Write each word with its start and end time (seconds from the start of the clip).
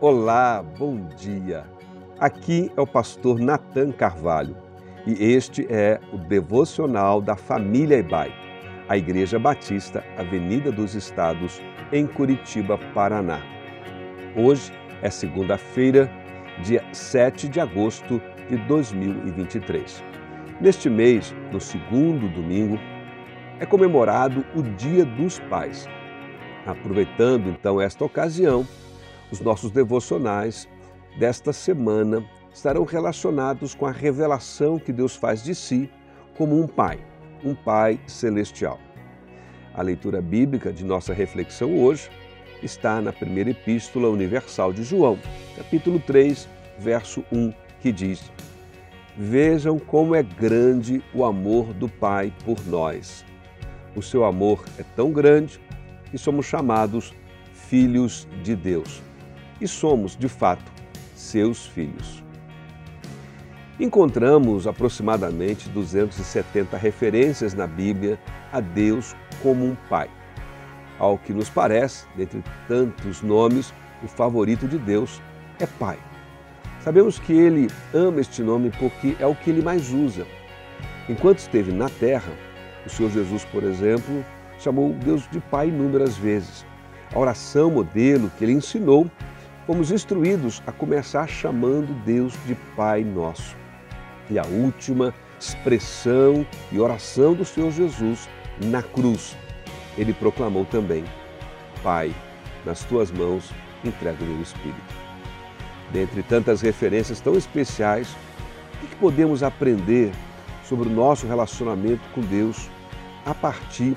Olá, 0.00 0.62
bom 0.62 1.08
dia. 1.16 1.64
Aqui 2.18 2.70
é 2.76 2.80
o 2.80 2.86
pastor 2.86 3.40
Nathan 3.40 3.90
Carvalho 3.90 4.56
e 5.06 5.12
este 5.32 5.66
é 5.70 6.00
o 6.12 6.18
devocional 6.18 7.22
da 7.22 7.36
família 7.36 7.98
Ebai, 7.98 8.32
a 8.88 8.98
Igreja 8.98 9.38
Batista 9.38 10.04
Avenida 10.18 10.70
dos 10.70 10.94
Estados, 10.94 11.62
em 11.92 12.06
Curitiba, 12.06 12.76
Paraná. 12.92 13.40
Hoje 14.36 14.72
é 15.00 15.08
segunda-feira, 15.08 16.10
dia 16.62 16.84
7 16.92 17.48
de 17.48 17.60
agosto 17.60 18.20
de 18.48 18.56
2023. 18.56 20.04
Neste 20.60 20.90
mês, 20.90 21.34
no 21.50 21.60
segundo 21.60 22.28
domingo, 22.28 22.78
é 23.58 23.64
comemorado 23.64 24.44
o 24.54 24.62
Dia 24.62 25.04
dos 25.04 25.38
Pais. 25.38 25.88
Aproveitando 26.66 27.48
então 27.48 27.80
esta 27.80 28.04
ocasião, 28.04 28.66
os 29.34 29.40
nossos 29.40 29.72
devocionais 29.72 30.68
desta 31.18 31.52
semana 31.52 32.24
estarão 32.52 32.84
relacionados 32.84 33.74
com 33.74 33.84
a 33.84 33.90
revelação 33.90 34.78
que 34.78 34.92
Deus 34.92 35.16
faz 35.16 35.42
de 35.42 35.56
si 35.56 35.90
como 36.38 36.60
um 36.60 36.68
Pai, 36.68 37.00
um 37.42 37.52
Pai 37.52 37.98
celestial. 38.06 38.78
A 39.74 39.82
leitura 39.82 40.22
bíblica 40.22 40.72
de 40.72 40.84
nossa 40.84 41.12
reflexão 41.12 41.76
hoje 41.76 42.08
está 42.62 43.00
na 43.00 43.12
primeira 43.12 43.50
epístola 43.50 44.08
universal 44.08 44.72
de 44.72 44.84
João, 44.84 45.18
capítulo 45.56 45.98
3, 45.98 46.48
verso 46.78 47.24
1, 47.32 47.52
que 47.80 47.90
diz: 47.90 48.30
Vejam 49.16 49.80
como 49.80 50.14
é 50.14 50.22
grande 50.22 51.02
o 51.12 51.24
amor 51.24 51.74
do 51.74 51.88
Pai 51.88 52.32
por 52.44 52.64
nós. 52.68 53.24
O 53.96 54.02
seu 54.02 54.24
amor 54.24 54.64
é 54.78 54.84
tão 54.94 55.10
grande 55.10 55.58
que 56.08 56.18
somos 56.18 56.46
chamados 56.46 57.12
filhos 57.52 58.28
de 58.44 58.54
Deus 58.54 59.02
e 59.60 59.68
somos, 59.68 60.16
de 60.16 60.28
fato, 60.28 60.70
seus 61.14 61.66
filhos. 61.66 62.22
Encontramos 63.78 64.66
aproximadamente 64.66 65.68
270 65.68 66.76
referências 66.76 67.54
na 67.54 67.66
Bíblia 67.66 68.18
a 68.52 68.60
Deus 68.60 69.16
como 69.42 69.64
um 69.64 69.76
Pai. 69.88 70.08
Ao 70.98 71.18
que 71.18 71.32
nos 71.32 71.48
parece, 71.48 72.06
dentre 72.16 72.42
tantos 72.68 73.20
nomes, 73.20 73.74
o 74.02 74.06
favorito 74.06 74.68
de 74.68 74.78
Deus 74.78 75.20
é 75.58 75.66
Pai. 75.66 75.98
Sabemos 76.82 77.18
que 77.18 77.32
ele 77.32 77.68
ama 77.92 78.20
este 78.20 78.42
nome 78.42 78.70
porque 78.78 79.16
é 79.18 79.26
o 79.26 79.34
que 79.34 79.50
ele 79.50 79.62
mais 79.62 79.90
usa. 79.90 80.24
Enquanto 81.08 81.38
esteve 81.38 81.72
na 81.72 81.88
terra, 81.88 82.32
o 82.86 82.90
Senhor 82.90 83.10
Jesus, 83.10 83.44
por 83.46 83.64
exemplo, 83.64 84.24
chamou 84.58 84.92
Deus 84.92 85.28
de 85.30 85.40
Pai 85.40 85.68
inúmeras 85.68 86.16
vezes. 86.16 86.64
A 87.12 87.18
oração 87.18 87.70
modelo 87.70 88.30
que 88.38 88.44
ele 88.44 88.52
ensinou 88.52 89.10
fomos 89.66 89.90
instruídos 89.90 90.62
a 90.66 90.72
começar 90.72 91.26
chamando 91.26 91.94
Deus 92.04 92.34
de 92.46 92.54
Pai 92.76 93.02
Nosso. 93.02 93.56
E 94.30 94.38
a 94.38 94.44
última 94.44 95.14
expressão 95.38 96.46
e 96.72 96.78
oração 96.78 97.34
do 97.34 97.44
Senhor 97.44 97.70
Jesus 97.70 98.28
na 98.66 98.82
cruz, 98.82 99.36
ele 99.98 100.12
proclamou 100.12 100.64
também: 100.64 101.04
Pai, 101.82 102.14
nas 102.64 102.84
tuas 102.84 103.10
mãos 103.10 103.50
entrego 103.84 104.24
o 104.24 104.26
meu 104.26 104.42
espírito. 104.42 105.04
Dentre 105.92 106.22
tantas 106.22 106.62
referências 106.62 107.20
tão 107.20 107.36
especiais, 107.36 108.08
o 108.82 108.86
que 108.86 108.96
podemos 108.96 109.42
aprender 109.42 110.10
sobre 110.64 110.88
o 110.88 110.92
nosso 110.92 111.26
relacionamento 111.26 112.02
com 112.14 112.22
Deus 112.22 112.70
a 113.26 113.34
partir 113.34 113.94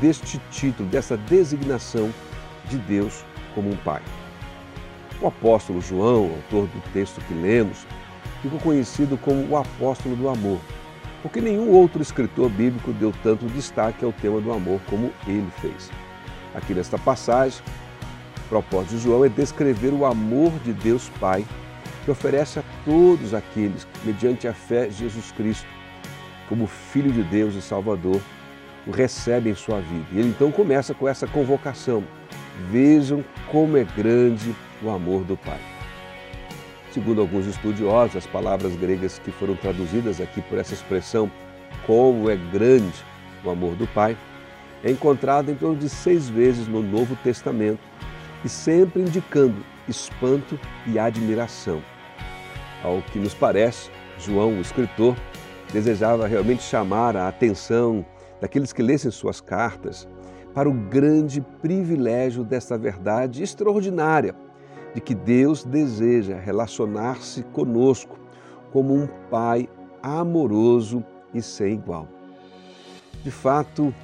deste 0.00 0.38
título, 0.50 0.88
dessa 0.88 1.16
designação 1.16 2.10
de 2.66 2.76
Deus 2.78 3.24
como 3.54 3.70
um 3.70 3.76
Pai? 3.78 4.02
O 5.20 5.26
apóstolo 5.26 5.80
João, 5.82 6.30
autor 6.30 6.66
do 6.68 6.80
texto 6.92 7.20
que 7.26 7.34
lemos, 7.34 7.86
ficou 8.40 8.58
conhecido 8.60 9.18
como 9.18 9.46
o 9.46 9.56
apóstolo 9.56 10.16
do 10.16 10.28
amor, 10.28 10.58
porque 11.22 11.42
nenhum 11.42 11.68
outro 11.70 12.00
escritor 12.00 12.48
bíblico 12.48 12.92
deu 12.92 13.12
tanto 13.22 13.44
destaque 13.46 14.02
ao 14.02 14.12
tema 14.12 14.40
do 14.40 14.50
amor 14.50 14.80
como 14.88 15.12
ele 15.26 15.50
fez. 15.60 15.90
Aqui 16.54 16.72
nesta 16.72 16.98
passagem, 16.98 17.60
o 18.46 18.48
propósito 18.48 18.96
de 18.96 19.02
João 19.02 19.24
é 19.24 19.28
descrever 19.28 19.92
o 19.92 20.06
amor 20.06 20.52
de 20.64 20.72
Deus 20.72 21.10
Pai 21.20 21.44
que 22.04 22.10
oferece 22.10 22.58
a 22.58 22.62
todos 22.84 23.34
aqueles 23.34 23.84
que, 23.84 24.06
mediante 24.06 24.48
a 24.48 24.54
fé 24.54 24.88
Jesus 24.88 25.32
Cristo, 25.32 25.66
como 26.48 26.66
Filho 26.66 27.12
de 27.12 27.22
Deus 27.22 27.54
e 27.54 27.60
Salvador, 27.60 28.20
o 28.86 28.90
recebem 28.90 29.52
em 29.52 29.56
sua 29.56 29.80
vida. 29.80 30.06
E 30.12 30.18
ele 30.18 30.30
então 30.30 30.50
começa 30.50 30.94
com 30.94 31.06
essa 31.06 31.26
convocação: 31.26 32.02
Vejam 32.70 33.22
como 33.50 33.76
é 33.76 33.84
grande 33.84 34.54
o 34.82 34.90
amor 34.90 35.24
do 35.24 35.36
Pai. 35.36 35.60
Segundo 36.92 37.20
alguns 37.20 37.46
estudiosos, 37.46 38.16
as 38.16 38.26
palavras 38.26 38.74
gregas 38.74 39.18
que 39.18 39.30
foram 39.30 39.54
traduzidas 39.54 40.20
aqui 40.20 40.42
por 40.42 40.58
essa 40.58 40.74
expressão, 40.74 41.30
como 41.86 42.28
é 42.28 42.36
grande 42.36 43.04
o 43.44 43.50
amor 43.50 43.76
do 43.76 43.86
Pai, 43.86 44.16
é 44.82 44.90
encontrada 44.90 45.52
em 45.52 45.54
torno 45.54 45.76
de 45.76 45.88
seis 45.88 46.28
vezes 46.28 46.66
no 46.66 46.82
Novo 46.82 47.14
Testamento 47.16 47.80
e 48.44 48.48
sempre 48.48 49.02
indicando 49.02 49.64
espanto 49.86 50.58
e 50.86 50.98
admiração. 50.98 51.82
Ao 52.82 53.00
que 53.02 53.18
nos 53.18 53.34
parece, 53.34 53.90
João, 54.18 54.56
o 54.56 54.60
escritor, 54.60 55.14
desejava 55.72 56.26
realmente 56.26 56.62
chamar 56.62 57.16
a 57.16 57.28
atenção 57.28 58.04
daqueles 58.40 58.72
que 58.72 58.82
lessem 58.82 59.10
suas 59.10 59.40
cartas 59.40 60.08
para 60.54 60.68
o 60.68 60.72
grande 60.72 61.40
privilégio 61.62 62.42
desta 62.42 62.76
verdade 62.76 63.42
extraordinária 63.42 64.34
de 64.94 65.00
que 65.00 65.14
Deus 65.14 65.64
deseja 65.64 66.38
relacionar-se 66.38 67.42
conosco 67.44 68.18
como 68.72 68.94
um 68.94 69.06
Pai 69.30 69.68
amoroso 70.02 71.04
e 71.32 71.40
sem 71.42 71.74
igual. 71.74 72.08
De 73.22 73.30
fato, 73.30 73.94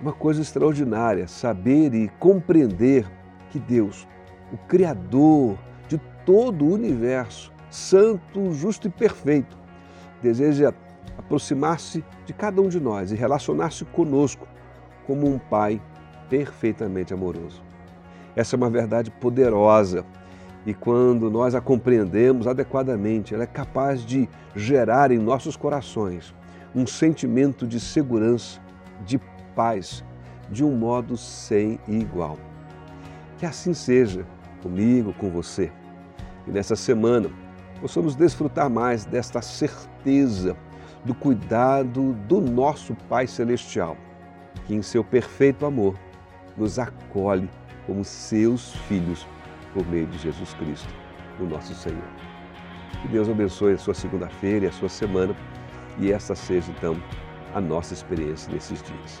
uma 0.00 0.12
coisa 0.12 0.42
extraordinária 0.42 1.26
saber 1.26 1.94
e 1.94 2.08
compreender 2.18 3.06
que 3.50 3.58
Deus, 3.58 4.06
o 4.52 4.56
Criador 4.56 5.56
de 5.88 5.98
todo 6.24 6.64
o 6.64 6.72
universo, 6.72 7.52
santo, 7.70 8.52
justo 8.52 8.88
e 8.88 8.90
perfeito, 8.90 9.56
deseja 10.22 10.72
aproximar-se 11.16 12.04
de 12.26 12.32
cada 12.32 12.60
um 12.60 12.68
de 12.68 12.80
nós 12.80 13.10
e 13.10 13.14
relacionar-se 13.14 13.84
conosco 13.86 14.46
como 15.06 15.26
um 15.26 15.38
Pai 15.38 15.80
perfeitamente 16.28 17.14
amoroso. 17.14 17.67
Essa 18.38 18.54
é 18.54 18.56
uma 18.56 18.70
verdade 18.70 19.10
poderosa 19.10 20.04
e 20.64 20.72
quando 20.72 21.28
nós 21.28 21.56
a 21.56 21.60
compreendemos 21.60 22.46
adequadamente, 22.46 23.34
ela 23.34 23.42
é 23.42 23.48
capaz 23.48 24.06
de 24.06 24.28
gerar 24.54 25.10
em 25.10 25.18
nossos 25.18 25.56
corações 25.56 26.32
um 26.72 26.86
sentimento 26.86 27.66
de 27.66 27.80
segurança, 27.80 28.60
de 29.04 29.18
paz, 29.56 30.04
de 30.48 30.62
um 30.62 30.70
modo 30.70 31.16
sem 31.16 31.80
igual. 31.88 32.38
Que 33.38 33.44
assim 33.44 33.74
seja 33.74 34.24
comigo, 34.62 35.12
com 35.14 35.30
você. 35.30 35.72
E 36.46 36.52
nessa 36.52 36.76
semana 36.76 37.28
possamos 37.80 38.14
desfrutar 38.14 38.70
mais 38.70 39.04
desta 39.04 39.42
certeza 39.42 40.56
do 41.04 41.12
cuidado 41.12 42.12
do 42.28 42.40
nosso 42.40 42.94
Pai 43.08 43.26
Celestial, 43.26 43.96
que 44.64 44.76
em 44.76 44.82
seu 44.82 45.02
perfeito 45.02 45.66
amor 45.66 45.96
nos 46.56 46.78
acolhe 46.78 47.50
como 47.88 48.04
seus 48.04 48.76
filhos 48.86 49.26
por 49.72 49.84
meio 49.88 50.06
de 50.06 50.18
Jesus 50.18 50.52
Cristo, 50.54 50.94
o 51.40 51.44
nosso 51.44 51.74
Senhor. 51.74 52.04
Que 53.00 53.08
Deus 53.08 53.30
abençoe 53.30 53.72
a 53.72 53.78
sua 53.78 53.94
segunda-feira 53.94 54.66
e 54.66 54.68
a 54.68 54.72
sua 54.72 54.90
semana 54.90 55.34
e 55.98 56.12
essa 56.12 56.34
seja 56.34 56.70
então 56.70 57.02
a 57.54 57.60
nossa 57.60 57.94
experiência 57.94 58.52
nesses 58.52 58.82
dias. 58.82 59.20